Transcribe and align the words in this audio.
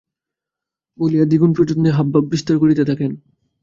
বলিয়া 0.99 1.25
দ্বিগুণ 1.25 1.51
প্রযত্নে 1.53 1.89
হাবভাব 1.91 2.23
বিস্তার 2.25 2.55
করিতে 2.59 2.83
থাকেন। 2.85 3.11